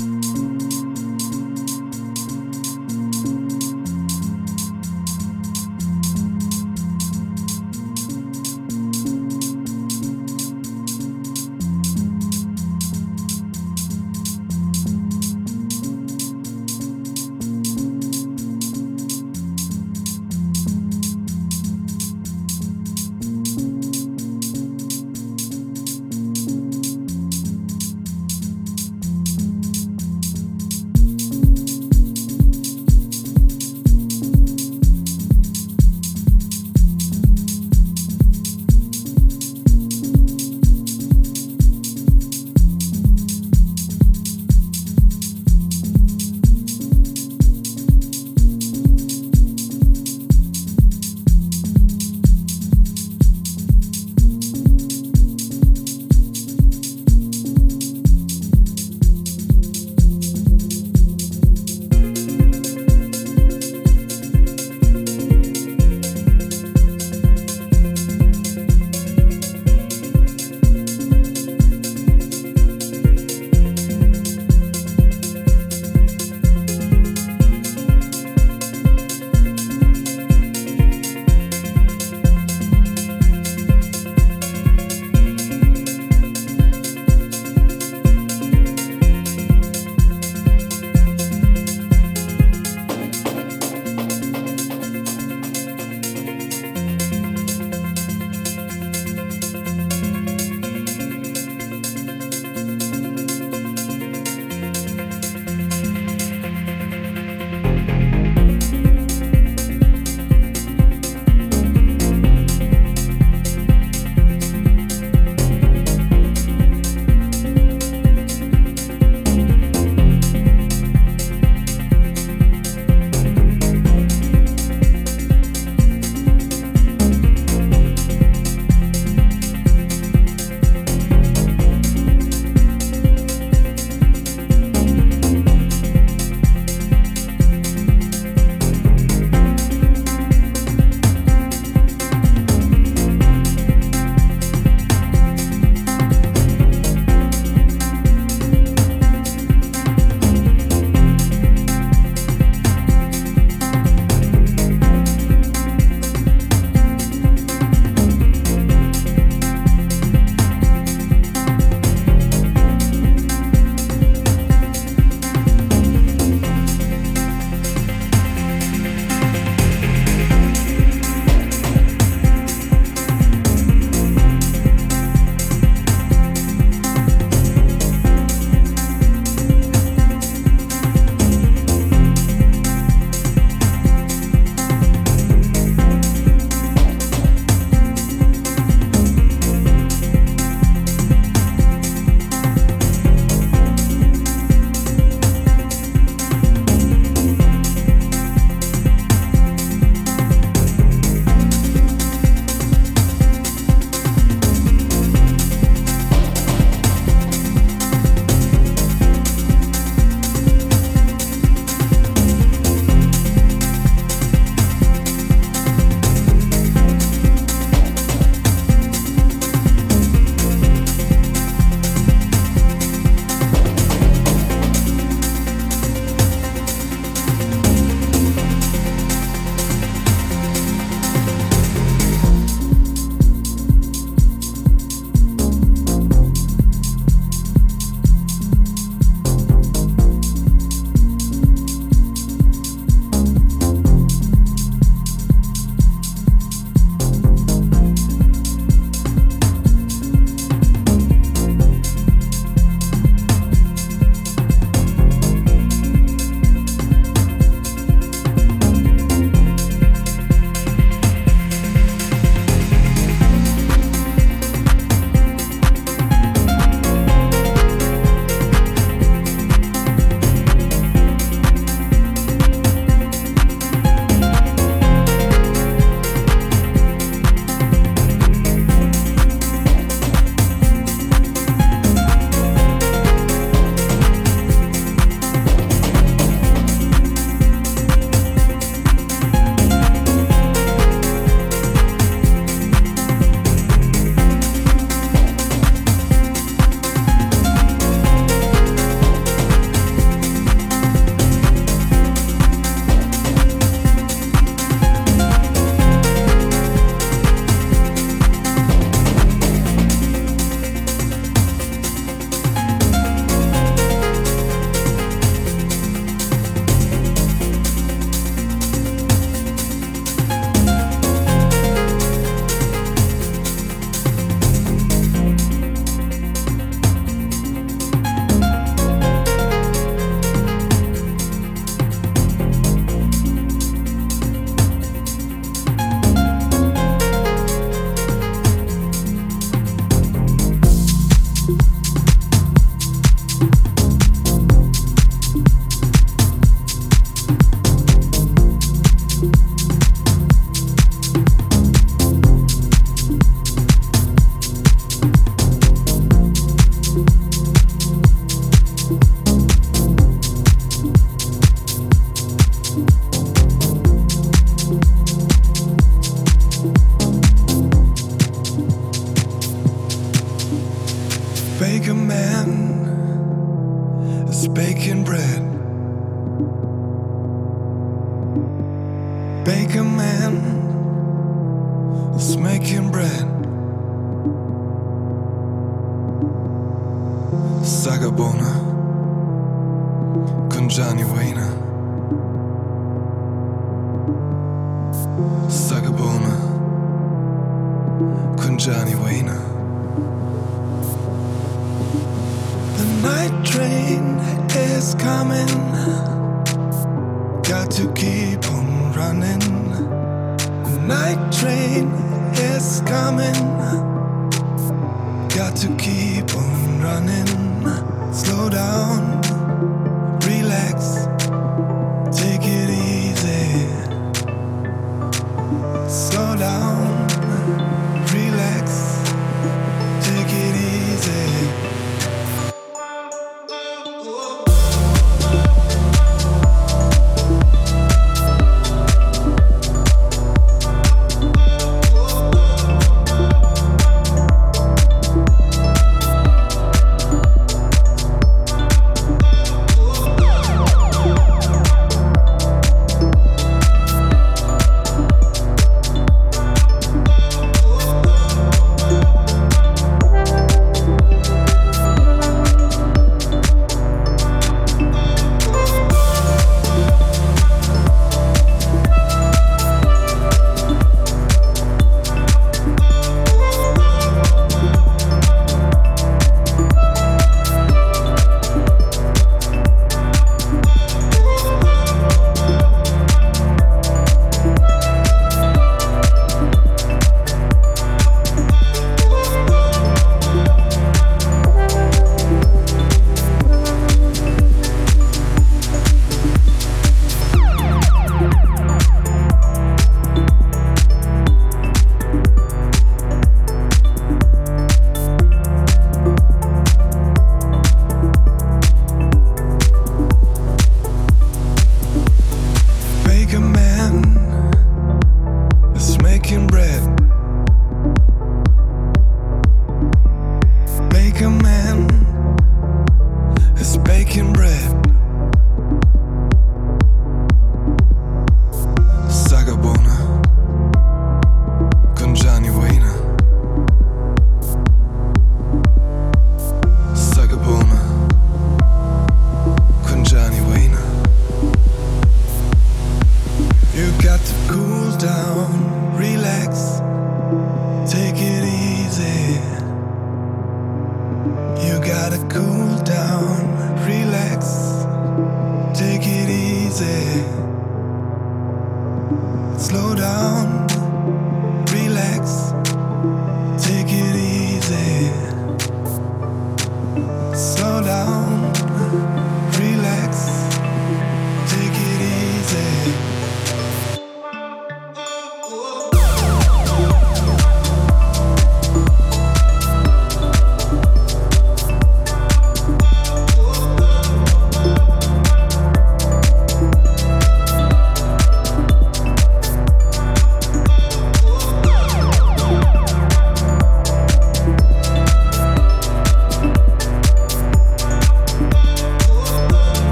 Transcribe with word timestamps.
Música 0.00 0.59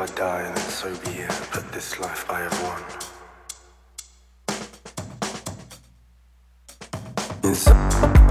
I 0.00 0.06
die, 0.06 0.42
then 0.44 0.56
so 0.56 0.88
be 1.04 1.10
it, 1.10 1.48
but 1.52 1.70
this 1.72 2.00
life 2.00 2.24
I 2.30 2.40
have 2.40 2.62
won. 2.62 2.82
Inside. 7.44 8.29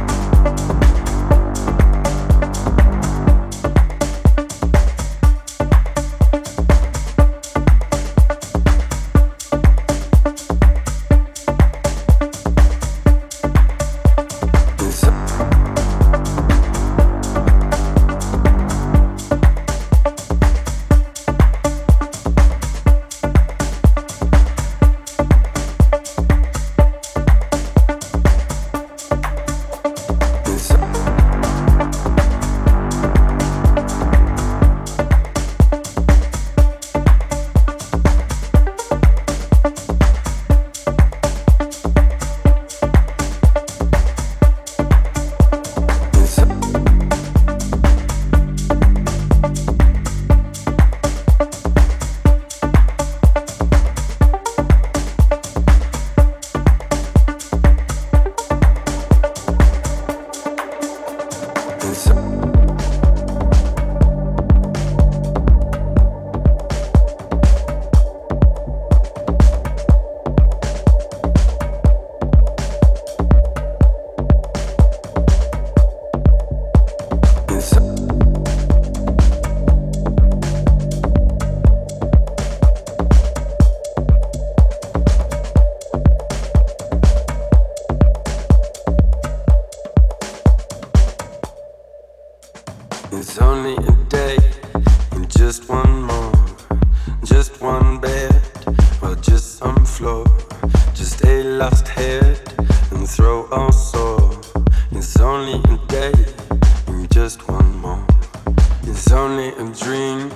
and 109.59 109.77
drink 109.77 110.31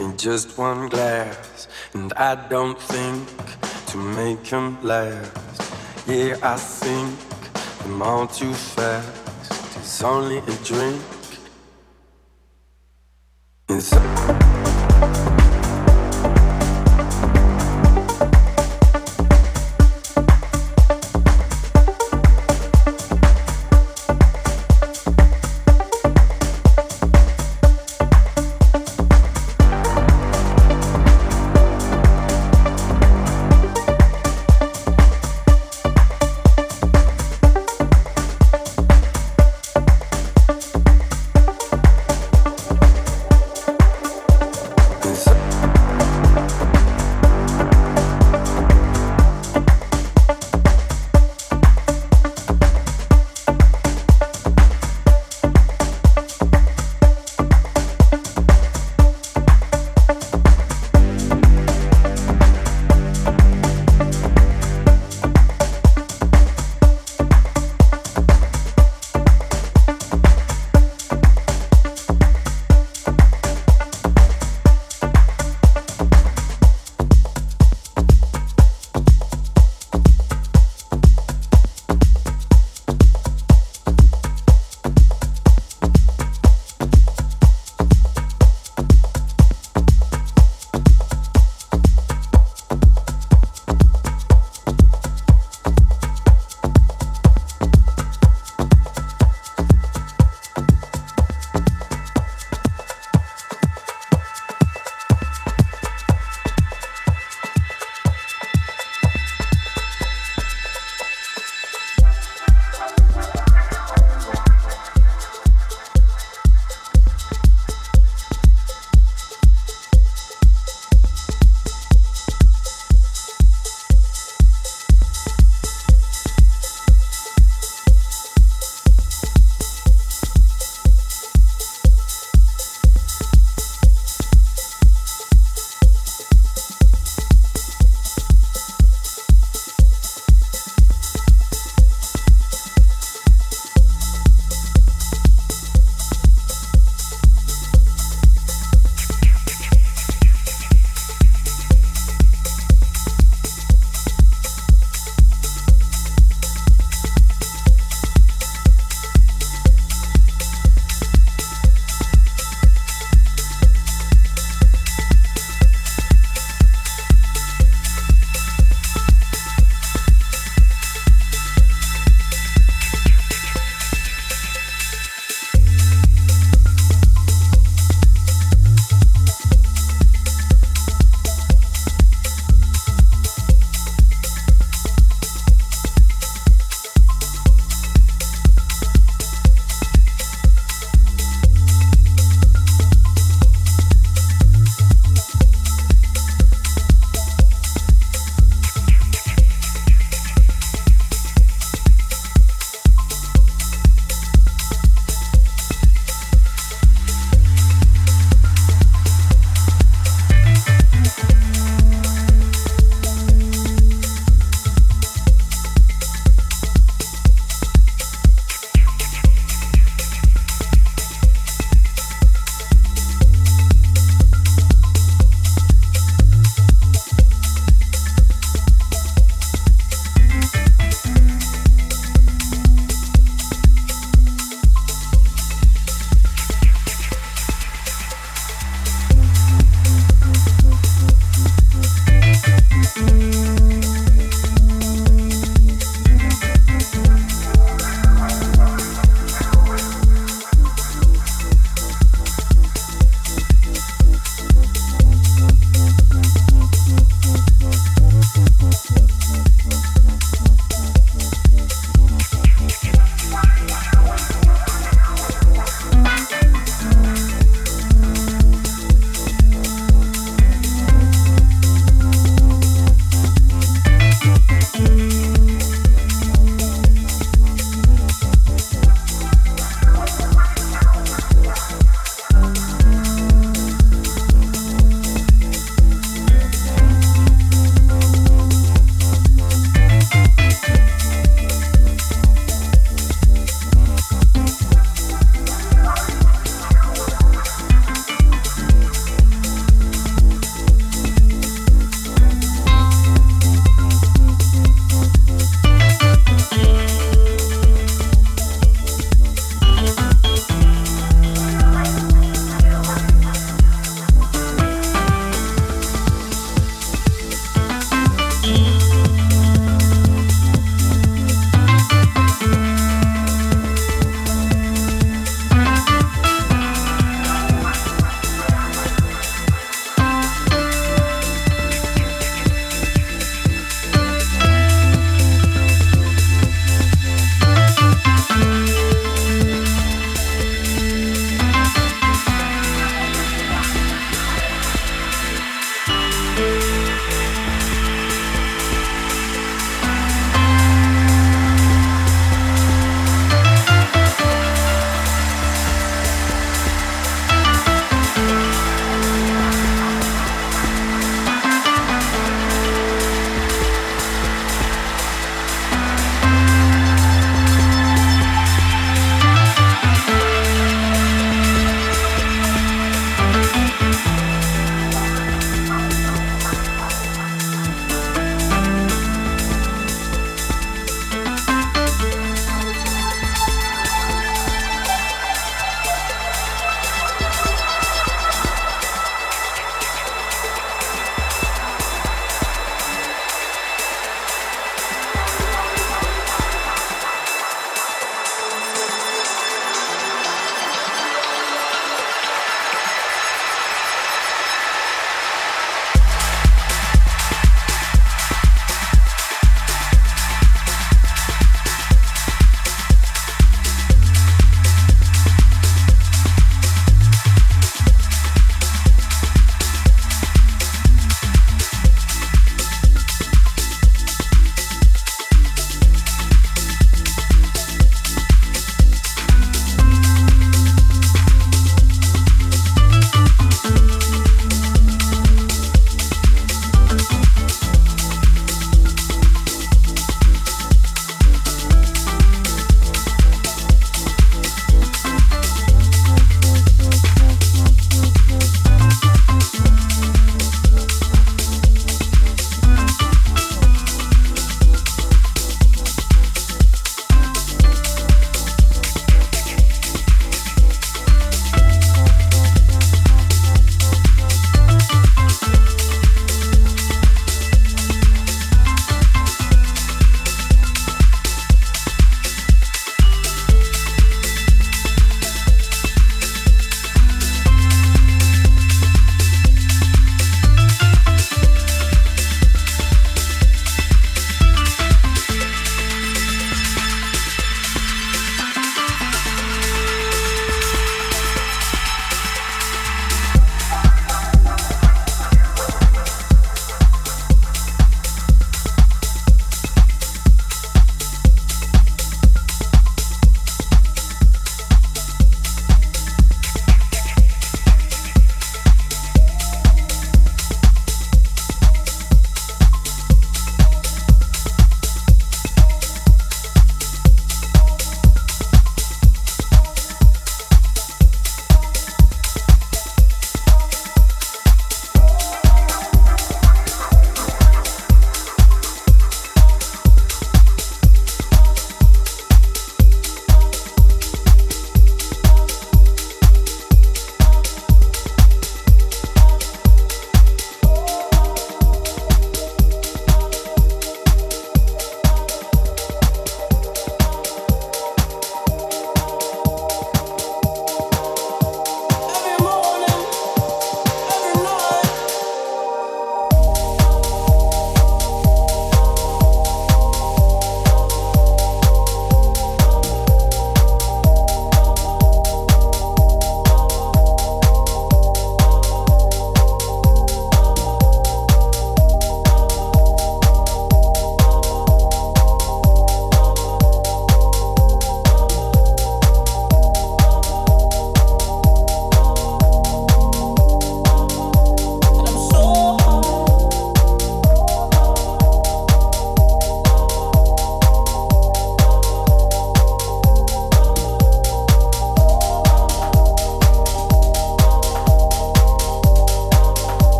in 0.00 0.16
just 0.18 0.58
one 0.58 0.88
glass. 0.88 1.66
And 1.94 2.12
I 2.12 2.34
don't 2.48 2.78
think 2.78 3.26
to 3.86 3.96
make 3.96 4.46
him 4.46 4.76
last. 4.82 5.32
Yeah, 6.06 6.36
I 6.42 6.56
think 6.56 7.18
I'm 7.84 8.02
all 8.02 8.26
too 8.26 8.52
fast. 8.52 9.78
It's 9.78 10.02
only 10.02 10.38
a 10.38 10.56
drink. 10.62 11.00
It's 13.68 13.92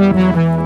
Música 0.00 0.59